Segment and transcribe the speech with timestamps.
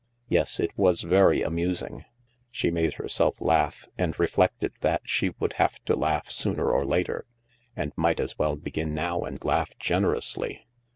[0.29, 2.05] Yes, it was very amusing."
[2.49, 7.27] She made herself laugh, and reflected that she would have to laugh sooner or later,
[7.75, 10.65] and might as well begin now and laugh generously.